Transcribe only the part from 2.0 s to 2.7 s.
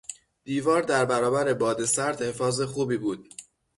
حفاظ